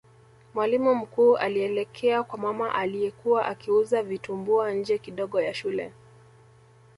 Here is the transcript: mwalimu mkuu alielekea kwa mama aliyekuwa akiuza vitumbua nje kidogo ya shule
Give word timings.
mwalimu 0.53 0.95
mkuu 0.95 1.37
alielekea 1.37 2.23
kwa 2.23 2.39
mama 2.39 2.75
aliyekuwa 2.75 3.45
akiuza 3.45 4.03
vitumbua 4.03 4.71
nje 4.71 4.97
kidogo 4.97 5.41
ya 5.41 5.53
shule 5.53 5.93